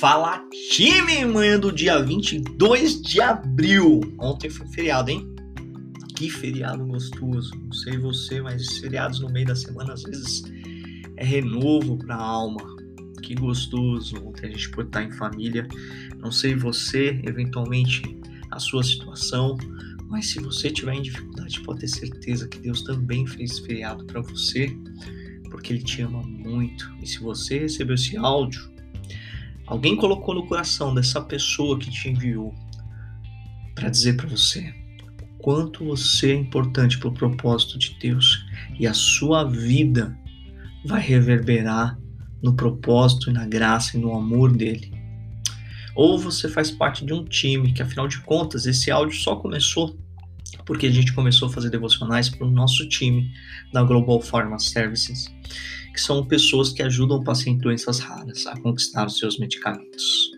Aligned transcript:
Fala 0.00 0.44
time, 0.70 1.24
manhã 1.24 1.58
do 1.58 1.72
dia 1.72 2.00
22 2.00 3.02
de 3.02 3.20
abril. 3.20 4.00
Ontem 4.20 4.48
foi 4.48 4.68
feriado, 4.68 5.10
hein? 5.10 5.34
Que 6.14 6.30
feriado 6.30 6.86
gostoso. 6.86 7.50
Não 7.56 7.72
sei 7.72 7.98
você, 7.98 8.40
mas 8.40 8.78
feriados 8.78 9.18
no 9.18 9.28
meio 9.28 9.46
da 9.46 9.56
semana 9.56 9.94
às 9.94 10.04
vezes 10.04 10.44
é 11.16 11.24
renovo 11.24 11.98
para 11.98 12.14
a 12.14 12.22
alma. 12.22 12.64
Que 13.24 13.34
gostoso. 13.34 14.14
Ontem 14.24 14.46
a 14.46 14.50
gente 14.50 14.70
pode 14.70 14.86
estar 14.86 15.02
em 15.02 15.10
família. 15.10 15.66
Não 16.18 16.30
sei 16.30 16.54
você, 16.54 17.20
eventualmente 17.24 18.02
a 18.52 18.60
sua 18.60 18.84
situação, 18.84 19.58
mas 20.06 20.26
se 20.26 20.38
você 20.38 20.70
tiver 20.70 20.94
em 20.94 21.02
dificuldade, 21.02 21.60
pode 21.64 21.80
ter 21.80 21.88
certeza 21.88 22.46
que 22.46 22.60
Deus 22.60 22.82
também 22.82 23.26
fez 23.26 23.58
feriado 23.58 24.04
para 24.04 24.20
você, 24.20 24.68
porque 25.50 25.72
Ele 25.72 25.82
te 25.82 26.02
ama 26.02 26.22
muito. 26.22 26.88
E 27.02 27.06
se 27.06 27.18
você 27.18 27.58
recebeu 27.58 27.96
esse 27.96 28.16
áudio, 28.16 28.77
Alguém 29.68 29.96
colocou 29.96 30.34
no 30.34 30.46
coração 30.46 30.94
dessa 30.94 31.20
pessoa 31.20 31.78
que 31.78 31.90
te 31.90 32.08
enviou 32.08 32.54
para 33.74 33.90
dizer 33.90 34.16
para 34.16 34.26
você 34.26 34.74
o 35.22 35.38
quanto 35.38 35.84
você 35.84 36.32
é 36.32 36.34
importante 36.34 36.98
para 36.98 37.08
o 37.08 37.14
propósito 37.14 37.78
de 37.78 37.96
Deus 38.00 38.46
e 38.78 38.86
a 38.86 38.94
sua 38.94 39.44
vida 39.44 40.18
vai 40.86 41.02
reverberar 41.02 41.98
no 42.42 42.54
propósito 42.54 43.28
e 43.28 43.32
na 43.32 43.46
graça 43.46 43.96
e 43.96 44.00
no 44.00 44.14
amor 44.14 44.56
dele. 44.56 44.92
Ou 45.94 46.18
você 46.18 46.48
faz 46.48 46.70
parte 46.70 47.04
de 47.04 47.12
um 47.12 47.24
time 47.24 47.72
que, 47.72 47.82
afinal 47.82 48.08
de 48.08 48.20
contas, 48.20 48.66
esse 48.66 48.90
áudio 48.90 49.16
só 49.16 49.36
começou 49.36 49.98
porque 50.68 50.86
a 50.86 50.90
gente 50.90 51.14
começou 51.14 51.48
a 51.48 51.50
fazer 51.50 51.70
devocionais 51.70 52.28
para 52.28 52.46
o 52.46 52.50
nosso 52.50 52.86
time 52.90 53.32
da 53.72 53.82
Global 53.82 54.20
Pharma 54.20 54.58
Services 54.58 55.26
que 55.94 56.00
são 56.00 56.24
pessoas 56.24 56.70
que 56.70 56.82
ajudam 56.82 57.24
pacientes 57.24 57.58
de 57.58 57.64
doenças 57.64 57.98
raras 57.98 58.46
a 58.46 58.56
conquistar 58.60 59.06
os 59.06 59.18
seus 59.18 59.36
medicamentos. 59.36 60.30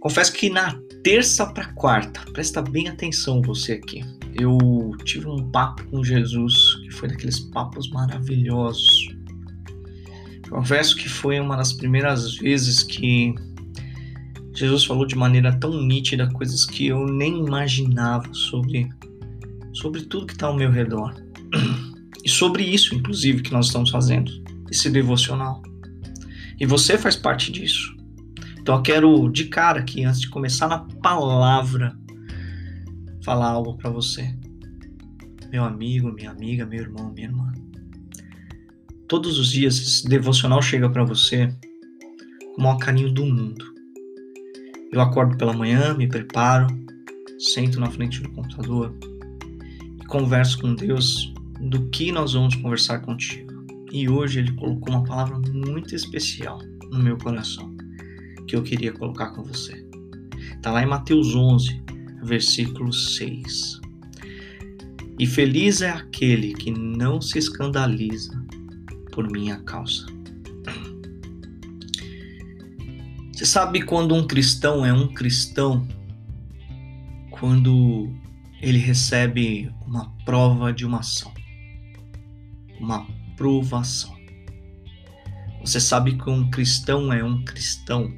Confesso 0.00 0.32
que 0.32 0.48
na 0.48 0.80
terça 1.02 1.44
para 1.52 1.66
quarta, 1.74 2.20
presta 2.32 2.62
bem 2.62 2.88
atenção 2.88 3.42
você 3.42 3.72
aqui. 3.72 4.02
Eu 4.40 4.58
tive 5.04 5.26
um 5.26 5.50
papo 5.50 5.84
com 5.90 6.02
Jesus 6.02 6.54
que 6.84 6.90
foi 6.92 7.08
daqueles 7.08 7.40
papos 7.40 7.90
maravilhosos. 7.90 9.14
Confesso 10.48 10.96
que 10.96 11.08
foi 11.08 11.38
uma 11.38 11.56
das 11.56 11.74
primeiras 11.74 12.36
vezes 12.36 12.82
que 12.82 13.34
Jesus 14.54 14.84
falou 14.84 15.06
de 15.06 15.16
maneira 15.16 15.52
tão 15.58 15.82
nítida 15.82 16.30
coisas 16.30 16.64
que 16.64 16.86
eu 16.86 17.06
nem 17.06 17.38
imaginava 17.44 18.32
sobre 18.32 18.88
sobre 19.74 20.02
tudo 20.02 20.26
que 20.26 20.32
está 20.32 20.46
ao 20.46 20.56
meu 20.56 20.70
redor. 20.70 21.14
E 22.24 22.28
sobre 22.28 22.62
isso, 22.62 22.94
inclusive, 22.94 23.42
que 23.42 23.52
nós 23.52 23.66
estamos 23.66 23.90
fazendo, 23.90 24.32
esse 24.70 24.88
devocional. 24.88 25.62
E 26.58 26.64
você 26.64 26.96
faz 26.96 27.16
parte 27.16 27.52
disso. 27.52 27.94
Então 28.58 28.76
eu 28.76 28.82
quero, 28.82 29.28
de 29.28 29.44
cara 29.44 29.80
aqui, 29.80 30.04
antes 30.04 30.20
de 30.20 30.30
começar 30.30 30.68
na 30.68 30.78
palavra, 30.78 31.94
falar 33.22 33.48
algo 33.48 33.76
para 33.76 33.90
você. 33.90 34.34
Meu 35.50 35.64
amigo, 35.64 36.12
minha 36.12 36.30
amiga, 36.30 36.64
meu 36.64 36.80
irmão, 36.80 37.12
minha 37.12 37.26
irmã. 37.26 37.52
Todos 39.06 39.38
os 39.38 39.50
dias 39.50 39.76
esse 39.76 40.08
devocional 40.08 40.62
chega 40.62 40.88
para 40.88 41.04
você 41.04 41.54
com 42.56 42.62
o 42.62 42.78
carinho 42.78 43.12
do 43.12 43.26
mundo. 43.26 43.73
Eu 44.94 45.00
acordo 45.00 45.36
pela 45.36 45.52
manhã, 45.52 45.92
me 45.92 46.06
preparo, 46.06 46.68
sento 47.36 47.80
na 47.80 47.90
frente 47.90 48.20
do 48.22 48.30
computador 48.30 48.94
e 50.00 50.06
converso 50.06 50.60
com 50.60 50.72
Deus 50.72 51.34
do 51.60 51.88
que 51.88 52.12
nós 52.12 52.34
vamos 52.34 52.54
conversar 52.54 53.00
contigo. 53.00 53.52
E 53.90 54.08
hoje 54.08 54.38
ele 54.38 54.52
colocou 54.52 54.94
uma 54.94 55.02
palavra 55.02 55.36
muito 55.52 55.96
especial 55.96 56.60
no 56.92 57.00
meu 57.00 57.18
coração 57.18 57.76
que 58.46 58.54
eu 58.54 58.62
queria 58.62 58.92
colocar 58.92 59.30
com 59.30 59.42
você. 59.42 59.84
Está 60.54 60.70
lá 60.70 60.80
em 60.80 60.86
Mateus 60.86 61.34
11, 61.34 61.82
versículo 62.22 62.92
6. 62.92 63.80
E 65.18 65.26
feliz 65.26 65.82
é 65.82 65.90
aquele 65.90 66.54
que 66.54 66.70
não 66.70 67.20
se 67.20 67.36
escandaliza 67.36 68.40
por 69.10 69.28
minha 69.28 69.56
causa. 69.62 70.06
Você 73.34 73.46
sabe 73.46 73.82
quando 73.82 74.14
um 74.14 74.26
cristão 74.26 74.84
é 74.86 74.92
um 74.92 75.12
cristão? 75.12 75.86
Quando 77.30 78.14
ele 78.60 78.78
recebe 78.78 79.72
uma 79.86 80.10
prova 80.24 80.72
de 80.72 80.86
uma 80.86 81.00
ação 81.00 81.34
uma 82.84 83.06
provação. 83.36 84.14
Você 85.60 85.80
sabe 85.80 86.16
que 86.16 86.28
um 86.28 86.50
cristão 86.50 87.12
é 87.12 87.24
um 87.24 87.42
cristão 87.44 88.14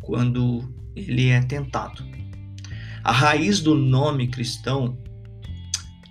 quando 0.00 0.72
ele 0.96 1.28
é 1.28 1.42
tentado. 1.42 2.02
A 3.04 3.12
raiz 3.12 3.60
do 3.60 3.74
nome 3.74 4.28
cristão 4.28 4.98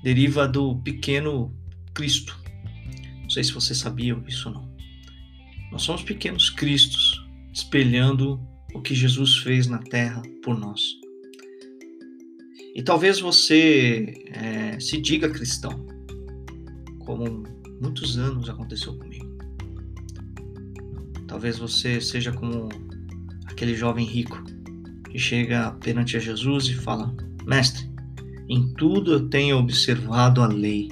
deriva 0.03 0.47
do 0.47 0.77
pequeno 0.77 1.53
Cristo. 1.93 2.39
Não 3.23 3.29
sei 3.29 3.43
se 3.43 3.51
você 3.51 3.73
sabia 3.73 4.17
isso 4.27 4.49
ou 4.49 4.55
não. 4.55 4.77
Nós 5.71 5.81
somos 5.81 6.03
pequenos 6.03 6.49
Cristos, 6.49 7.26
espelhando 7.57 8.39
o 8.75 8.81
que 8.81 8.93
Jesus 8.93 9.37
fez 9.37 9.65
na 9.65 9.79
terra 9.79 10.21
por 10.43 10.57
nós. 10.57 10.79
E 12.75 12.83
talvez 12.83 13.19
você 13.19 14.25
é, 14.27 14.79
se 14.79 15.01
diga 15.01 15.27
cristão, 15.27 15.71
como 16.99 17.43
muitos 17.81 18.15
anos 18.15 18.47
aconteceu 18.47 18.95
comigo. 18.95 19.25
Talvez 21.27 21.57
você 21.57 21.99
seja 21.99 22.31
como 22.31 22.69
aquele 23.47 23.73
jovem 23.73 24.05
rico 24.05 24.39
que 25.09 25.17
chega 25.17 25.71
perante 25.83 26.15
a 26.15 26.19
Jesus 26.19 26.67
e 26.67 26.75
fala: 26.75 27.11
Mestre, 27.43 27.89
em 28.47 28.71
tudo 28.75 29.13
eu 29.13 29.29
tenho 29.29 29.57
observado 29.57 30.43
a 30.43 30.47
lei. 30.47 30.89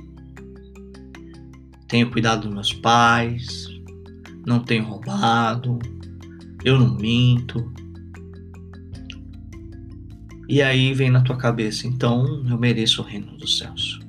Tenho 1.88 2.10
cuidado 2.10 2.42
dos 2.48 2.54
meus 2.54 2.74
pais, 2.74 3.68
não 4.48 4.60
tenho 4.60 4.84
roubado, 4.84 5.78
eu 6.66 6.80
não 6.80 6.96
minto. 6.96 7.72
E 10.50 10.62
aí 10.62 10.94
vem 10.94 11.10
na 11.10 11.22
tua 11.22 11.38
cabeça, 11.38 11.88
então 11.88 12.44
eu 12.50 12.58
mereço 12.58 13.02
o 13.02 13.06
reino 13.06 13.38
dos 13.38 13.58
céus. 13.58 14.00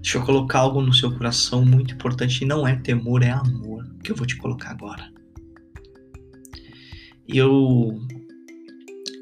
Deixa 0.00 0.18
eu 0.18 0.24
colocar 0.24 0.60
algo 0.60 0.80
no 0.80 0.92
seu 0.92 1.12
coração 1.16 1.64
muito 1.64 1.94
importante 1.94 2.44
não 2.44 2.66
é 2.66 2.76
temor, 2.76 3.22
é 3.22 3.30
amor 3.30 3.84
que 4.02 4.12
eu 4.12 4.16
vou 4.16 4.26
te 4.26 4.36
colocar 4.36 4.70
agora. 4.70 5.12
E 7.26 7.38
eu 7.38 8.00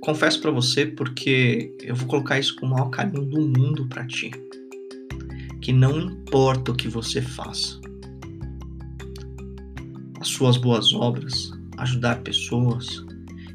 confesso 0.00 0.40
para 0.40 0.50
você 0.50 0.86
porque 0.86 1.76
eu 1.82 1.94
vou 1.94 2.08
colocar 2.08 2.38
isso 2.38 2.56
com 2.56 2.66
o 2.66 2.70
maior 2.70 2.90
carinho 2.90 3.24
do 3.24 3.40
mundo 3.40 3.86
para 3.88 4.06
ti. 4.06 4.30
Que 5.60 5.72
não 5.72 6.00
importa 6.00 6.72
o 6.72 6.74
que 6.74 6.88
você 6.88 7.20
faça, 7.20 7.79
suas 10.30 10.56
boas 10.56 10.92
obras, 10.92 11.50
ajudar 11.78 12.22
pessoas, 12.22 13.04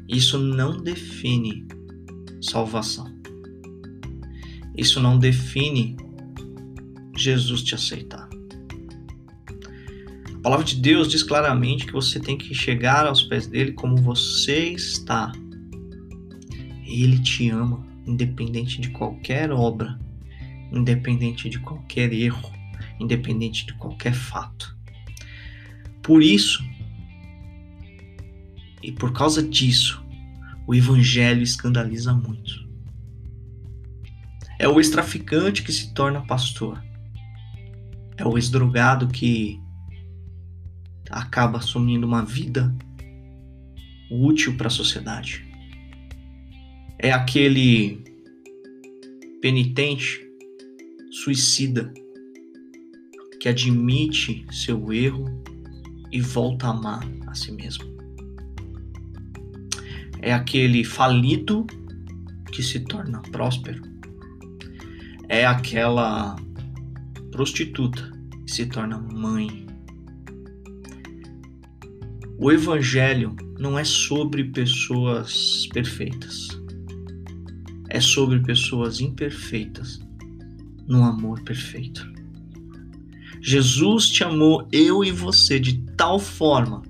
isso 0.08 0.38
não 0.38 0.82
define 0.82 1.66
salvação. 2.40 3.14
Isso 4.76 5.00
não 5.00 5.18
define 5.18 5.96
Jesus 7.16 7.62
te 7.62 7.74
aceitar. 7.74 8.28
A 10.34 10.38
palavra 10.42 10.64
de 10.64 10.76
Deus 10.76 11.08
diz 11.08 11.22
claramente 11.22 11.86
que 11.86 11.92
você 11.92 12.20
tem 12.20 12.38
que 12.38 12.54
chegar 12.54 13.06
aos 13.06 13.22
pés 13.24 13.46
dele 13.46 13.72
como 13.72 13.96
você 13.96 14.70
está. 14.70 15.32
Ele 16.86 17.18
te 17.18 17.48
ama, 17.50 17.84
independente 18.06 18.80
de 18.80 18.90
qualquer 18.90 19.50
obra, 19.50 19.98
independente 20.72 21.48
de 21.48 21.58
qualquer 21.58 22.12
erro, 22.12 22.52
independente 23.00 23.66
de 23.66 23.74
qualquer 23.74 24.14
fato. 24.14 24.75
Por 26.06 26.22
isso, 26.22 26.64
e 28.82 28.92
por 28.92 29.12
causa 29.12 29.42
disso, 29.42 30.02
o 30.66 30.74
evangelho 30.74 31.42
escandaliza 31.42 32.14
muito. 32.14 32.66
É 34.58 34.68
o 34.68 34.78
ex-traficante 34.78 35.62
que 35.62 35.72
se 35.72 35.92
torna 35.92 36.24
pastor 36.24 36.80
é 38.16 38.24
o 38.24 38.36
ex-drogado 38.36 39.08
que 39.08 39.60
acaba 41.10 41.58
assumindo 41.58 42.06
uma 42.06 42.24
vida 42.24 42.74
útil 44.10 44.56
para 44.56 44.68
a 44.68 44.70
sociedade. 44.70 45.46
É 46.98 47.12
aquele 47.12 48.02
penitente, 49.42 50.26
suicida, 51.10 51.92
que 53.38 53.48
admite 53.48 54.46
seu 54.50 54.92
erro 54.92 55.42
e 56.16 56.20
volta 56.22 56.68
a 56.68 56.70
amar 56.70 57.06
a 57.26 57.34
si 57.34 57.52
mesmo. 57.52 57.84
É 60.22 60.32
aquele 60.32 60.82
falido 60.82 61.66
que 62.50 62.62
se 62.62 62.80
torna 62.80 63.20
próspero. 63.20 63.82
É 65.28 65.44
aquela 65.44 66.34
prostituta 67.30 68.10
que 68.46 68.50
se 68.50 68.64
torna 68.64 68.98
mãe. 68.98 69.66
O 72.38 72.50
Evangelho 72.50 73.36
não 73.58 73.78
é 73.78 73.84
sobre 73.84 74.44
pessoas 74.44 75.68
perfeitas, 75.74 76.48
é 77.90 78.00
sobre 78.00 78.40
pessoas 78.40 79.02
imperfeitas 79.02 80.00
no 80.86 81.04
amor 81.04 81.42
perfeito. 81.42 82.15
Jesus 83.46 84.08
te 84.08 84.24
amou, 84.24 84.66
eu 84.72 85.04
e 85.04 85.12
você, 85.12 85.60
de 85.60 85.80
tal 85.96 86.18
forma 86.18 86.82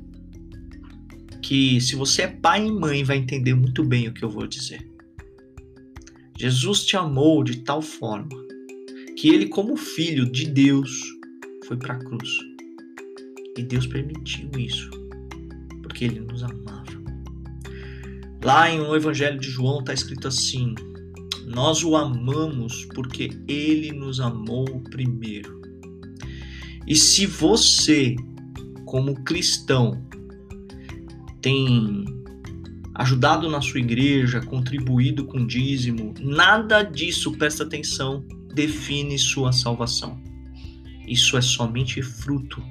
que, 1.43 1.79
se 1.83 1.95
você 1.95 2.23
é 2.23 2.29
pai 2.29 2.67
e 2.67 2.73
mãe, 2.73 3.05
vai 3.05 3.19
entender 3.19 3.53
muito 3.53 3.85
bem 3.85 4.09
o 4.09 4.15
que 4.15 4.25
eu 4.25 4.31
vou 4.31 4.47
dizer. 4.47 4.91
Jesus 6.39 6.87
te 6.87 6.97
amou 6.97 7.45
de 7.45 7.59
tal 7.59 7.83
forma 7.83 8.31
que 9.19 9.29
ele, 9.29 9.49
como 9.49 9.77
filho 9.77 10.25
de 10.25 10.47
Deus, 10.47 10.91
foi 11.67 11.77
para 11.77 11.93
a 11.93 11.99
cruz. 11.99 12.31
E 13.59 13.63
Deus 13.63 13.87
permitiu 13.87 14.49
isso, 14.59 14.89
porque 15.83 16.07
ele 16.07 16.21
nos 16.21 16.43
amava. 16.43 16.87
Lá 18.43 18.71
em 18.71 18.81
o 18.81 18.97
Evangelho 18.97 19.39
de 19.39 19.51
João 19.51 19.81
está 19.81 19.93
escrito 19.93 20.27
assim: 20.27 20.75
Nós 21.45 21.85
o 21.85 21.95
amamos 21.95 22.87
porque 22.95 23.29
ele 23.47 23.93
nos 23.93 24.21
amou 24.21 24.81
primeiro. 24.91 25.56
E 26.87 26.95
se 26.95 27.27
você, 27.27 28.15
como 28.85 29.23
cristão, 29.25 30.07
tem 31.41 32.05
ajudado 32.95 33.51
na 33.51 33.61
sua 33.61 33.81
igreja, 33.81 34.41
contribuído 34.41 35.25
com 35.27 35.47
dízimo, 35.47 36.15
nada 36.21 36.83
disso, 36.83 37.33
presta 37.33 37.65
atenção, 37.65 38.25
define 38.55 39.19
sua 39.19 39.53
salvação. 39.53 40.21
Isso 41.07 41.37
é 41.37 41.41
somente 41.41 42.03
fruto 42.03 42.63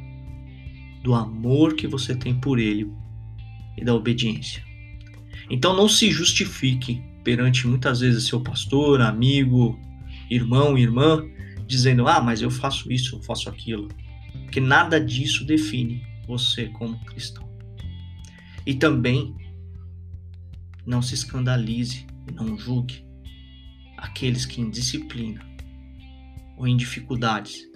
do 1.03 1.13
amor 1.13 1.75
que 1.75 1.87
você 1.87 2.15
tem 2.15 2.33
por 2.39 2.59
ele 2.59 2.91
e 3.77 3.85
da 3.85 3.93
obediência. 3.93 4.63
Então 5.49 5.75
não 5.75 5.87
se 5.87 6.09
justifique 6.09 7.03
perante 7.23 7.67
muitas 7.67 7.99
vezes 7.99 8.27
seu 8.27 8.41
pastor, 8.41 9.01
amigo, 9.01 9.79
irmão, 10.29 10.77
irmã, 10.77 11.23
dizendo: 11.67 12.07
"Ah, 12.07 12.19
mas 12.19 12.41
eu 12.41 12.49
faço 12.49 12.91
isso, 12.91 13.15
eu 13.15 13.21
faço 13.21 13.47
aquilo". 13.47 13.87
Porque 14.55 14.65
nada 14.65 15.01
disso 15.01 15.43
define 15.43 16.01
você 16.25 16.67
como 16.67 16.97
cristão. 17.03 17.45
E 18.65 18.73
também 18.73 19.35
não 20.85 21.01
se 21.01 21.13
escandalize 21.13 22.07
e 22.25 22.31
não 22.31 22.57
julgue 22.57 23.05
aqueles 23.97 24.45
que 24.45 24.61
em 24.61 24.69
disciplina 24.69 25.45
ou 26.55 26.65
em 26.65 26.77
dificuldades 26.77 27.69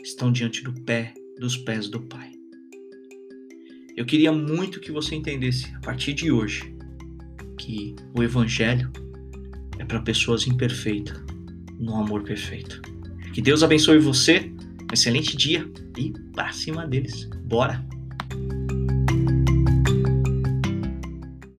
estão 0.00 0.30
diante 0.30 0.62
do 0.62 0.72
pé 0.82 1.12
dos 1.40 1.56
pés 1.56 1.88
do 1.88 2.00
Pai. 2.00 2.30
Eu 3.96 4.06
queria 4.06 4.30
muito 4.30 4.78
que 4.78 4.92
você 4.92 5.16
entendesse 5.16 5.74
a 5.74 5.80
partir 5.80 6.14
de 6.14 6.30
hoje 6.30 6.72
que 7.58 7.96
o 8.14 8.22
Evangelho 8.22 8.92
é 9.76 9.84
para 9.84 10.00
pessoas 10.00 10.46
imperfeitas 10.46 11.20
no 11.80 11.96
amor 11.96 12.22
perfeito. 12.22 12.80
Que 13.34 13.42
Deus 13.42 13.64
abençoe 13.64 13.98
você, 13.98 14.52
um 14.92 14.94
excelente 14.94 15.36
dia 15.36 15.68
e 15.96 16.12
para 16.34 16.52
cima 16.52 16.86
deles. 16.86 17.28
Bora! 17.46 17.91